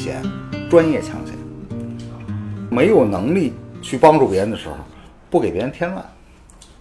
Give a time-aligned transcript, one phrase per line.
[0.00, 0.22] 险
[0.70, 1.34] 专业抢险，
[2.70, 3.52] 没有能力
[3.82, 4.74] 去帮助别人的时候，
[5.28, 6.02] 不给别人添乱，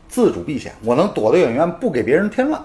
[0.08, 2.62] 自主避险，我能躲得远远，不给别人添乱。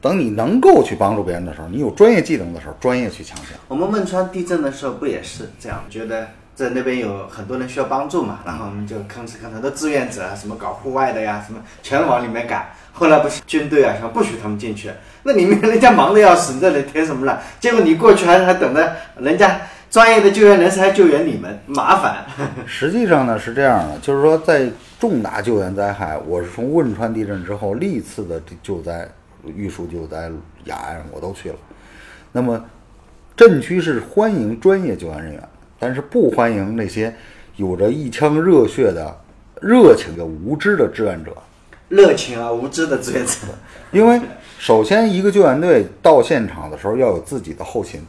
[0.00, 3.56] 等你能够去帮助别人的时候，你有专业技能的时候，专业去抢险。
[3.66, 5.82] 我们汶川地震的时候不也是这样？
[5.90, 12.68] 觉得在那边有很多人需要帮助嘛，然后我们就吭哧吭哧的志愿者啊，什么搞户外的呀，什么全往里面赶。
[12.92, 14.88] 后来不是军队啊，说不许他们进去，
[15.24, 17.40] 那里面人家忙得要死，你这里添什么乱？
[17.58, 19.60] 结果你过去还还等着人家
[19.94, 22.26] 专业的救援人士来救援你们，麻烦。
[22.66, 29.08] 实际上呢是这样的，就是说在重大救援灾害，我是从汶川地震之后历次的救灾。
[29.46, 30.28] 玉树救灾、
[30.64, 31.54] 雅安我都去了。
[32.32, 32.60] 那么，
[33.36, 35.48] 震区是欢迎专业救援人员，
[35.78, 37.14] 但是不欢迎那些
[37.54, 39.16] 有着一腔热血的、
[39.62, 41.32] 热情的、无知的志愿者。
[41.88, 43.32] 热情啊，无知的志愿者。
[43.92, 44.20] 因为
[44.58, 48.04] 首先，一个救援队到现场的时候要有自己的后勤。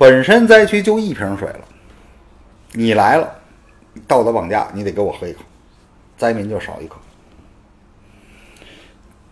[0.00, 1.60] 本身灾区就一瓶水了，
[2.72, 3.30] 你来了，
[4.08, 5.40] 道德绑架，你得给我喝一口，
[6.16, 6.96] 灾民就少一口。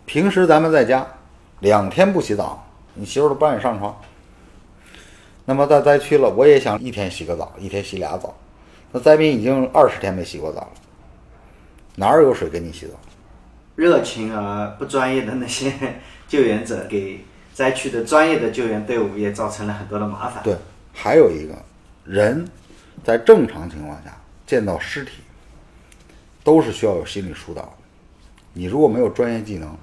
[0.05, 1.07] 平时咱们在家，
[1.61, 3.99] 两天不洗澡，你媳妇都不让你上床。
[5.43, 8.37] 那么在灾区了，我也想一天洗个澡，一天洗俩澡。
[8.91, 10.71] 那灾民已经二十天没洗过澡了，
[11.95, 12.93] 哪儿有水给你洗澡？
[13.75, 15.73] 热情而不专业的那些
[16.27, 17.25] 救援者，给
[17.59, 20.41] 灾区的专业的救援队伍也造成了很多的麻烦。
[20.41, 20.55] 对，
[20.93, 21.53] 还有一个
[22.05, 22.47] 人，
[23.03, 25.21] 在正常情况下见到尸体，
[26.41, 27.75] 都是需要有心理疏导。
[28.53, 29.75] 你如果没有专业技能，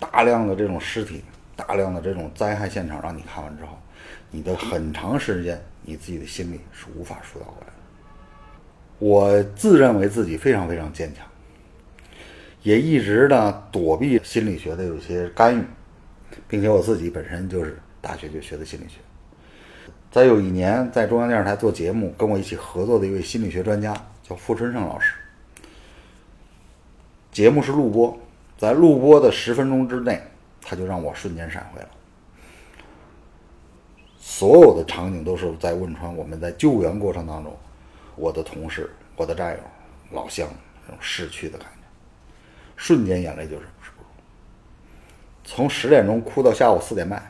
[0.00, 1.22] 大量的这种尸体，
[1.54, 3.78] 大量的这种灾害现场，让你看完之后，
[4.32, 7.72] 你的很长时间，你自己的心理是无法疏导过来的。
[8.98, 11.24] 我自认为自己非常非常坚强，
[12.64, 15.62] 也一直呢躲避心理学的有些干预，
[16.48, 18.98] 并且我自己本身就是大学就学的心理学。
[20.10, 25.14] 再有一年在中央电视台做节目，跟我一起合作的一位心理学专家叫傅春盛老师，
[27.32, 28.16] 节目是录播。
[28.56, 30.22] 在录播的十分钟之内，
[30.62, 31.88] 他就让我瞬间闪回了。
[34.16, 37.54] 所有的场景都是在汶川，我们在救援过程当中，
[38.14, 39.60] 我的同事、我的战友、
[40.12, 40.48] 老乡
[40.86, 41.82] 那种逝去的感觉，
[42.76, 43.66] 瞬间眼泪就是。
[45.44, 47.22] 从十点钟哭到下午四点半，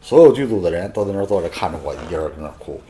[0.00, 2.80] 所有剧组的人都在那儿坐着看着我一人在那儿哭。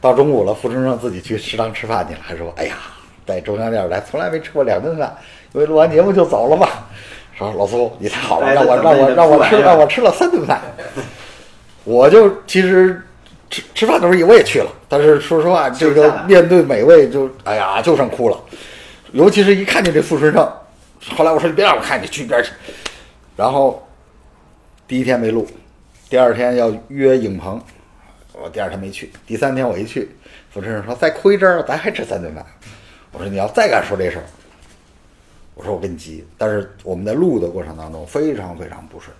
[0.00, 2.76] 到中午了，傅春生自己去食堂吃饭去了，还说：“哎呀，
[3.26, 5.16] 在中央电视台从来没吃过两顿饭。”
[5.52, 6.68] 因为录完节目就走了嘛，
[7.36, 10.60] 说老苏你太好了，让我让我让我吃让我吃了三顿饭，
[11.82, 13.02] 我就其实
[13.50, 18.40] 吃吃饭的时候我也去了，但是说实话这个面对美味就哎呀就剩哭了，
[19.10, 20.48] 尤其是一看见这傅春生，
[21.16, 22.52] 后来我说你别让我看你去一边去，
[23.40, 23.82] 然后
[24.86, 25.48] 第一天没录，
[26.10, 27.58] 第二天要约影棚，
[28.34, 30.10] 我第二天没去，第三天我一去，
[30.52, 32.44] 主持人说再哭一阵咱还吃三顿饭，
[33.12, 34.24] 我说你要再敢说这事儿。
[35.54, 39.10] 我说我跟你急，但是我们在录的过程当中非常非常不顺，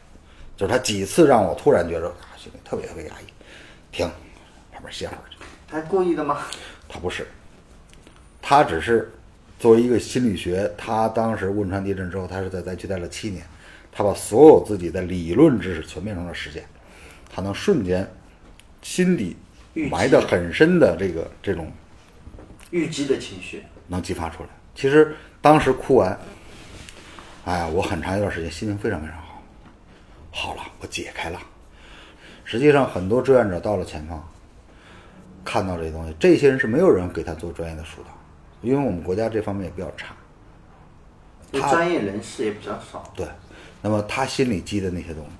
[0.54, 3.32] 就是他几次让我突然觉得心里特别特别压抑，
[3.90, 4.06] 停，
[4.70, 5.38] 旁边歇会儿去。
[5.66, 6.40] 他故意的吗？
[6.86, 7.26] 他不是，
[8.42, 9.10] 他只是
[9.58, 13.42] 作为一个心理学，他当时汶川地震之后，他是在灾区待了七年，
[13.92, 16.64] 他把所有自己的理论知识全变成了实践，
[17.28, 18.10] 他能瞬间
[18.82, 19.36] 心底
[19.90, 21.70] 埋得很深的这个这种
[22.70, 24.48] 预积的情绪能激发出来。
[24.74, 25.16] 其实。
[25.42, 26.20] 当时哭完，
[27.46, 29.42] 哎，我很长一段时间心情非常非常好，
[30.30, 31.40] 好了，我解开了。
[32.44, 34.22] 实际上，很多志愿者到了前方，
[35.42, 38.10] 看到这些东西，这些人是没有人给他做专业的疏导，
[38.60, 40.14] 因为我们国家这方面也比较差，
[41.70, 43.10] 专业人士也比较少。
[43.16, 43.26] 对，
[43.82, 45.30] 那么他心里积的那些东西，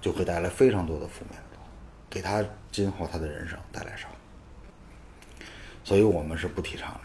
[0.00, 1.70] 就会带来非常多的负面的东西，
[2.10, 4.08] 给他今后他的人生带来伤。
[5.84, 7.00] 所以我们是不提倡的。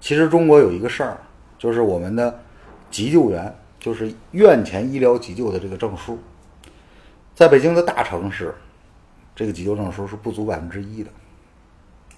[0.00, 1.18] 其实中国有一个事儿。
[1.58, 2.40] 就是我们的
[2.88, 6.16] 急救员，就是院前医疗急救的这个证书，
[7.34, 8.54] 在北京的大城市，
[9.34, 11.10] 这个急救证书是不足百分之一的。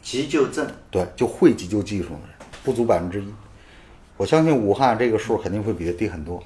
[0.02, 0.70] 急救证？
[0.90, 3.32] 对，就会急救技术的人不足百分之一。
[4.18, 6.44] 我相信武汉这个数肯定会比它低很多。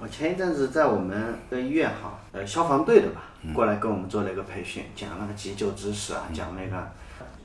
[0.00, 3.22] 我前一阵子在我们的医院哈，呃，消防队的吧，
[3.54, 6.88] 过来跟我们做了一个培训，讲那个急救知识啊，讲那个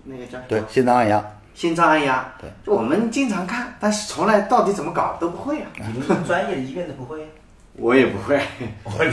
[0.03, 1.23] 那个叫对心脏按压。
[1.53, 5.67] 心脏按压，对，我们经常看，但是从来到底怎么搞都不会啊。
[5.91, 7.27] 你们专业医院都不会，
[7.73, 8.39] 我也不会，
[8.85, 9.03] 我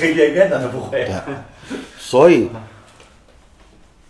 [0.00, 1.04] 连院院长都不会。
[1.04, 1.34] 对，
[1.98, 2.48] 所以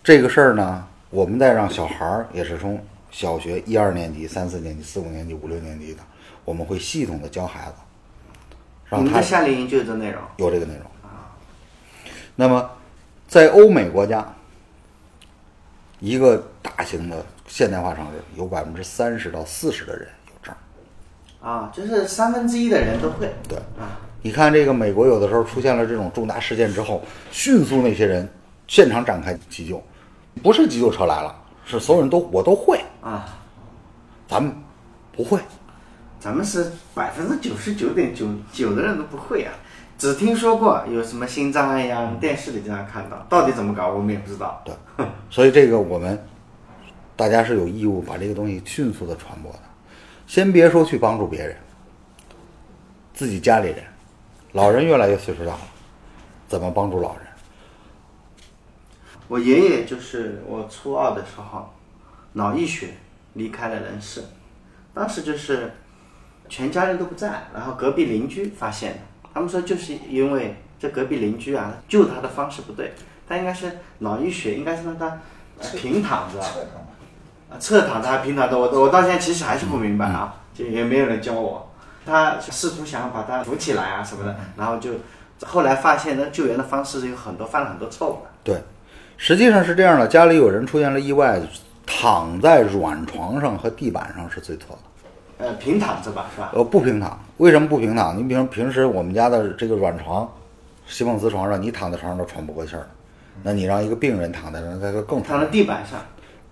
[0.01, 2.81] 这个事儿呢，我们在让小孩儿也是从
[3.11, 5.99] 小学一二年级、三四年级、四五年级、五六年级的，
[6.45, 7.73] 我们会系统的教孩子，
[8.89, 11.31] 让他夏令营就有这内容，有这个内容啊。
[12.35, 12.69] 那么。
[13.27, 14.23] 在欧美国家，
[15.99, 20.55] 一个大型的现代化城市有百分之三十到四十的人有证。
[21.41, 23.33] 啊，就是三分之一的人都会。
[23.49, 28.29] 对啊，你看这个美国有的时候出现了这种重大事件之后，迅速那些人
[28.67, 29.83] 现场展开急救，
[30.43, 31.35] 不是急救车来了，
[31.65, 33.25] 是所有人都我都会，啊，
[34.27, 34.55] 咱们
[35.11, 35.39] 不会。
[36.25, 39.53] 咱们是百分之九十九点九九的人都不会啊，
[39.95, 44.59] 只听说过有什么心脏案呀，电视里经常看到，到底怎么搞我们也不知道。
[44.65, 46.19] 对，所以这个我们
[47.15, 49.59] 大家是有义务把这个东西迅速的传播的。
[50.25, 51.55] 先别说去帮助别人，
[53.13, 53.83] 自己家里人，
[54.53, 55.59] 老人越来越岁数大了，
[56.47, 57.27] 怎么帮助老人？
[59.27, 61.71] 我爷爷就是我初二的时候，
[62.33, 62.95] 脑溢血
[63.33, 64.23] 离开了人世，
[64.91, 65.71] 当时就是
[66.49, 68.99] 全家人都不在，然后隔壁邻居发现的，
[69.33, 72.93] 他们说就是因为这隔壁邻居啊救他的方式不对，
[73.27, 75.19] 他应该是脑溢血，应该是让他
[75.59, 81.71] 呃平躺着，啊侧躺着还平躺着，我我到现在其实还是不明白啊，就也没有人教我，
[82.05, 84.91] 他试图想把他扶起来啊什么的，然后就
[85.45, 88.29] 后来发现那救援的方式是有很多犯了很多错误的。
[88.43, 88.61] 对，
[89.17, 91.41] 实际上是这样的，家里有人出现了意外，
[91.85, 94.81] 躺在软床上和地板上是最错的。
[95.37, 96.51] 呃，平躺着吧，是吧？
[96.53, 98.17] 呃，不平躺，为什么不平躺？
[98.17, 100.29] 你比如平时我们家的这个软床，
[100.87, 102.87] 席梦思床上，你躺在床上都喘不过气儿，
[103.43, 105.99] 那你让一个病人躺在那儿，那就更躺在地板上，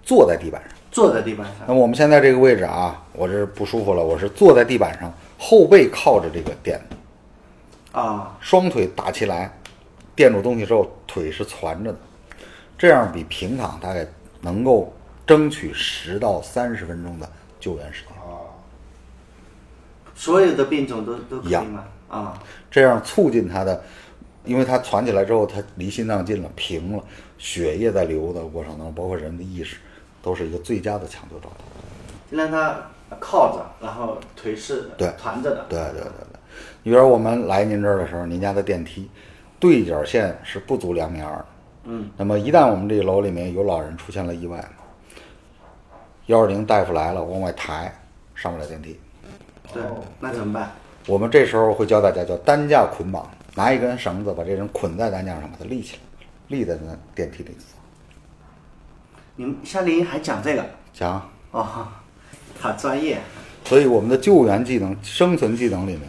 [0.03, 0.71] 坐在地板上。
[0.91, 1.65] 坐在地板上。
[1.67, 9.51] 那我们现在这个位置啊，我这不舒服了，我是坐在地板上，后背靠着这个垫子，啊，双腿打起来，
[10.13, 11.97] 垫住东西之后，腿是攒着的，
[12.77, 14.05] 这样比平躺大概
[14.39, 14.93] 能够
[15.25, 17.27] 争取十到三十分钟的
[17.59, 18.09] 救援时间。
[20.15, 21.83] 所有的病种都都可一样以吗？
[22.09, 22.39] 啊，
[22.69, 23.83] 这样促进他的，
[24.45, 27.03] 因为他攒起来之后，他离心脏近了，平了，
[27.37, 29.77] 血液在流的过程当中，包括人的意识，
[30.21, 31.61] 都是一个最佳的抢救状态。
[32.29, 32.79] 就让他
[33.19, 35.65] 靠着，然后腿是对团着的。
[35.67, 36.39] 对对对对，
[36.83, 39.09] 你比如我们来您这儿的时候，您家的电梯
[39.59, 41.45] 对角线是不足两米二的。
[41.85, 42.09] 嗯。
[42.15, 44.63] 那么一旦我们这个楼里面有老人出现了意外，
[46.27, 47.91] 幺二零大夫来了，往外抬，
[48.35, 48.99] 上不了电梯。
[49.73, 49.81] 对，
[50.19, 50.71] 那怎么办？
[51.07, 57.51] 我们这时候会教大家叫担架捆绑，拿一根绳子把这人捆在担架上，把他立起来，立在那电梯里。
[59.35, 60.65] 你们夏令营还讲这个？
[60.93, 61.87] 讲，哦，
[62.59, 63.17] 好专业。
[63.65, 66.01] 所以我们的救援技能、生存技能里面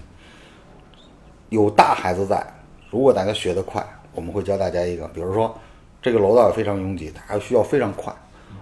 [1.49, 2.45] 有大孩子在，
[2.91, 3.85] 如果大家学得快，
[4.15, 5.57] 我们会教大家一个，比如说
[6.03, 8.13] 这个楼道非常拥挤，大家需要非常快，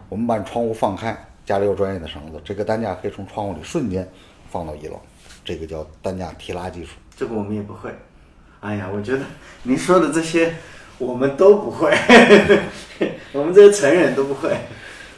[0.09, 4.09] 我们把窗户放开，家里有专业的绳子，这个担架可以从窗户里瞬间
[4.53, 5.01] 放到一楼，
[5.43, 6.91] 这个叫担架提拉技术。
[7.17, 7.91] 这个我们也不会。
[8.61, 9.25] 哎呀，我觉得
[9.63, 10.55] 您说的这些
[10.99, 11.91] 我们都不会，
[13.33, 14.55] 我们这些成人都不会，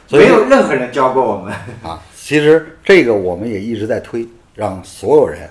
[0.09, 1.53] 没有任何人教过我们。
[1.83, 5.49] 啊，其实这个我们也一直在推，让所有人，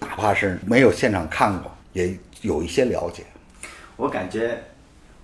[0.00, 3.22] 哪怕是没有现场看过，也有一些了解。
[3.96, 4.62] 我感觉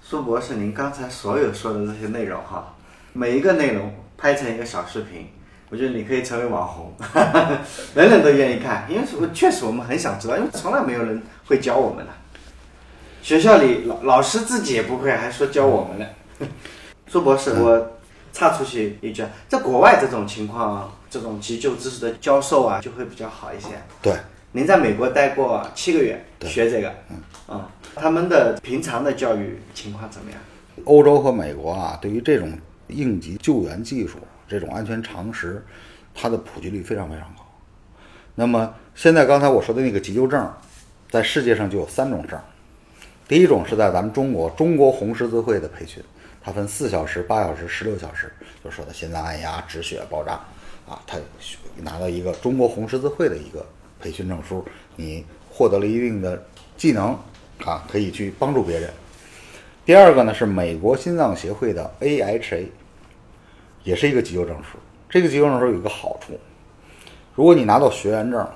[0.01, 2.75] 苏博士，您刚才所有说的这些内容哈，
[3.13, 5.29] 每一个内容拍成一个小视频，
[5.71, 6.93] 我觉得你可以成为网红，
[7.95, 12.13] 人人都愿意看，因为我确实我们很想知道，因为从来没有人会教我们的，
[13.23, 16.07] 学校里老老师自己也不会，还说教我们呢。
[17.07, 17.99] 苏博士，我
[18.33, 23.69] 插出去一句，啊，在国外这种情况，这种急救知识的教授啊，就会比较好一些。
[24.01, 24.15] 对，
[24.53, 26.49] 您在美国待过七个月，对。
[26.49, 26.95] 学这个，
[27.49, 27.63] 嗯，
[27.95, 30.41] 他们的平常的教育情况怎么样？
[30.85, 32.53] 欧洲和美国啊，对于这种
[32.87, 35.63] 应急救援技术、这种安全常识，
[36.15, 37.47] 它的普及率非常非常高。
[38.35, 40.51] 那么现在刚才我说的那个急救证，
[41.11, 42.41] 在世界上就有三种证。
[43.29, 46.03] 第一种是在咱们中国中国红十字会的培训，
[46.41, 48.33] 它分四小时、八小时、十六小时，
[48.65, 50.33] 就说的心脏按压、止血、爆炸
[50.89, 51.19] 啊，他
[51.77, 53.67] 拿到一个中国红十字会的一个
[54.01, 54.65] 培训证书，
[54.97, 56.43] 你获得了一定的
[56.77, 57.09] 技能
[57.65, 58.89] 啊，可以去帮助别人。
[59.85, 62.67] 第二个呢是美国心脏协会的 AHA，
[63.89, 64.79] 也是一个急救证书。
[65.09, 66.39] 这个急救证书有一个好处，
[67.35, 68.47] 如果你拿到学员证，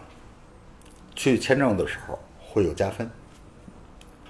[1.16, 3.10] 去签证的时候会有加分。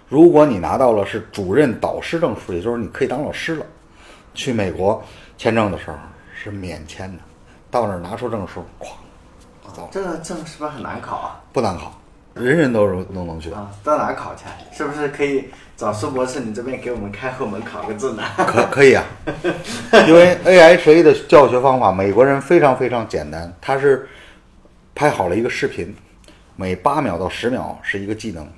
[0.08, 3.66] 如果你拿到了是主任导师证书，也就是你可以当老师了，
[4.32, 5.02] 去美国
[5.36, 5.96] 签证的时候
[6.40, 7.18] 是免签的，
[7.68, 8.92] 到那儿拿出证书，咵，
[9.74, 11.42] 走，这个证是不是很难考啊？
[11.52, 12.00] 不难考，
[12.34, 13.50] 人人都是都能去。
[13.50, 14.44] 啊，到哪儿考去？
[14.76, 18.22] 是不是可以找苏博士你这边给我们开后门考个证呢？
[18.36, 19.04] 可可以啊，
[20.08, 24.08] 因为 AHA 的教学方法，美国人非常非常简单，他是
[24.94, 25.94] 拍好了一个视频，
[26.56, 28.48] 每八秒到十秒是一个技能，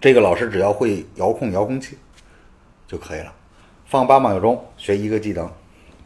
[0.00, 1.98] 这个老师只要会遥控遥控器，
[2.86, 3.32] 就可以了。
[3.86, 5.48] 放八秒钟，学一个技能，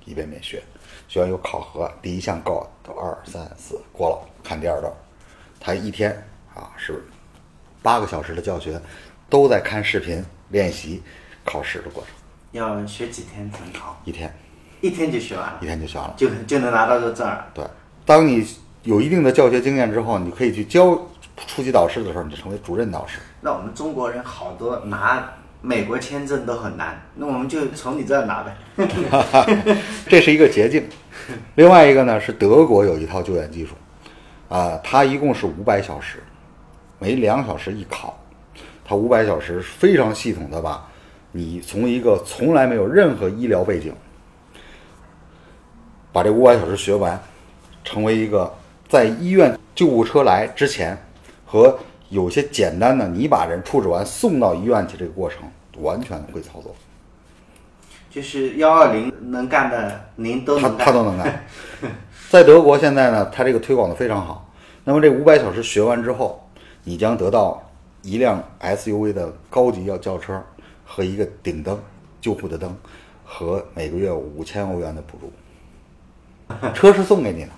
[0.04, 0.62] 一遍遍学，
[1.08, 4.92] 学完有考核，第一项够，都二三四过了，看第二段。
[5.61, 6.16] 他一天
[6.58, 7.02] 啊是
[7.80, 8.80] 八个小时的教学，
[9.30, 11.00] 都在看视频练习
[11.44, 12.12] 考试的过程，
[12.52, 13.98] 要学几天才能考？
[14.04, 14.34] 一天
[14.80, 16.14] 一天就学完了一，天就学完了。
[16.16, 17.46] 就就能拿到这证儿。
[17.54, 17.64] 对，
[18.04, 18.46] 当你
[18.82, 21.00] 有一定的教学经验之后，你可以去教
[21.46, 23.18] 初级导师的时候，你就成为主任导师。
[23.40, 28.56] 那我们中国人好多拿美国签证都很难，那我们就从你这儿拿呗。
[30.08, 30.88] 这是一个捷径。
[31.56, 33.74] 另外一个呢是德国有一套救援技术，
[34.48, 36.22] 啊、它一共是五百小时，
[36.99, 38.19] 每两小时一考，
[38.85, 40.85] 它五百小时非常系统的把
[41.31, 43.95] 你从一个从来没有任何医疗背景，
[46.12, 47.21] 把这五百小时学完，
[47.85, 48.52] 成为一个
[48.88, 50.97] 在医院救护车来之前
[51.47, 51.78] 和
[52.09, 55.43] 有些简单的你把人处置完送到医院去这个过程
[55.78, 56.75] 完全会操作。
[58.11, 60.87] 就是幺二零能干的，您都他能干。
[60.87, 61.45] 他都能干。
[62.31, 64.50] 在德国现在呢，他这个推广的非常好。
[64.83, 66.48] 那么这五百小时学完之后，
[66.88, 67.62] 你将得到
[68.00, 70.42] 一辆 SUV 的高级轿轿车
[70.87, 71.78] 和一个顶灯、
[72.18, 72.75] 救护的灯，
[73.26, 75.30] 和每个月五千欧元的补助。
[76.73, 77.50] 车是送给你的。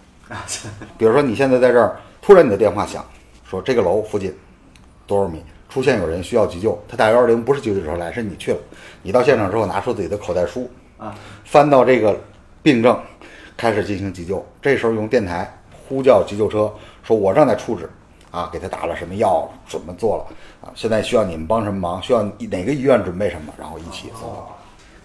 [0.98, 3.04] 比如说你现在在这儿，突然你的电话响，
[3.48, 4.34] 说这个楼附近
[5.06, 8.58] 多少米出现有人需要急救，他打幺二零不是急救车来，是你去了。
[9.00, 10.68] 你到现场之后，拿出自己的口袋书，
[10.98, 12.18] 啊，翻到这个
[12.64, 13.00] 病症，
[13.56, 14.44] 开始进行急救。
[14.60, 15.56] 这时候用电台
[15.86, 16.72] 呼叫急救车，
[17.04, 17.88] 说我正在处置，
[18.30, 20.72] 啊，给他打了什么药，怎么做了啊？
[20.74, 22.02] 现在需要你们帮什么忙？
[22.02, 23.52] 需要哪个医院准备什么？
[23.58, 24.48] 然后一起走。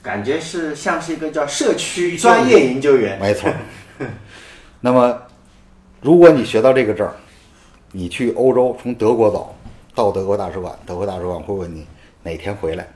[0.03, 3.19] 感觉是像是一个叫社区专业研究员。
[3.19, 3.51] 没错。
[4.79, 5.19] 那么，
[6.01, 7.15] 如果你学到这个证儿，
[7.91, 9.55] 你去欧洲从德国走
[9.95, 11.87] 到德国大使馆，德国大使馆会问你
[12.21, 12.87] 哪天回来，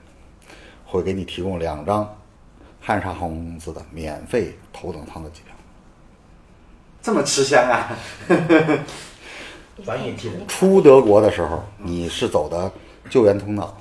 [0.86, 2.08] 会给你提供两张
[2.80, 5.56] 汉莎航空公司的免费头等舱的机票。
[7.02, 7.98] 这么吃香啊！
[9.84, 10.48] 专业技能。
[10.48, 12.72] 出德国的时候，你是走的
[13.10, 13.76] 救援通道，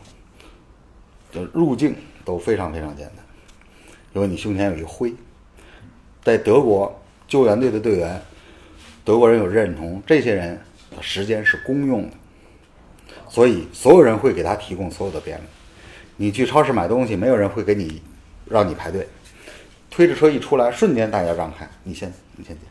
[1.31, 3.25] 就入境都非常非常简单，
[4.13, 5.13] 因为你胸前有一个徽。
[6.23, 8.21] 在德国救援队的队员，
[9.05, 10.61] 德国人有认同，这些人
[10.95, 12.17] 的时间是公用的，
[13.29, 15.43] 所以所有人会给他提供所有的便利。
[16.17, 18.03] 你去超市买东西，没有人会给你
[18.45, 19.07] 让你排队，
[19.91, 22.65] 推着车一出来，瞬间大家让开，你先你先进。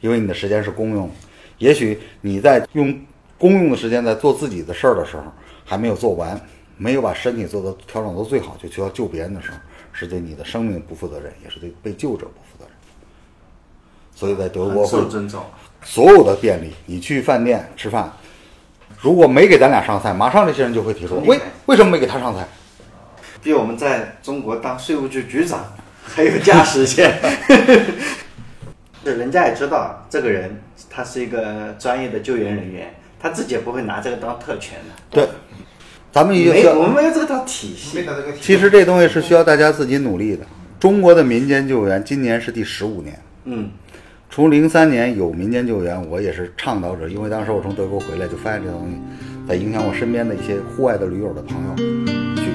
[0.00, 1.14] 因为你的时间是公用的。
[1.58, 2.98] 也许你在用
[3.36, 5.24] 公用的时间在做自己的事儿的时候，
[5.64, 6.40] 还没有做完，
[6.76, 9.56] 没有把身体做到调整到最好，就需要救别人的时候，
[9.92, 12.72] 是对你的生命不负责任，也是对被救者不负责任。
[14.14, 14.98] 所以在德国会。
[15.84, 18.12] 所有的便利，你去饭店吃饭，
[18.98, 22.46] 如果没给咱俩上菜，马上这些人就会提出为为什么没给他上菜？
[23.40, 25.72] 比我们在中国当税务局局长
[26.02, 27.16] 还有加时间。
[29.08, 30.60] 是人家也知道这个人
[30.90, 34.94] 他是一个专业的救援人员，他自己也不会拿这个当特权的。
[35.10, 35.28] 对，
[36.12, 38.04] 咱们也没有，我们没有这套体系。
[38.40, 40.44] 其实这东西是需要大家自己努力的。
[40.78, 43.70] 中国的民间救援今年是第十五年，嗯，
[44.30, 48.96] 从零三年有民间救援，我也是倡导者，因为当时我从德国回来就发现这东西
[49.48, 51.76] 在影响我身边的一些户外的驴友的朋友，
[52.36, 52.47] 去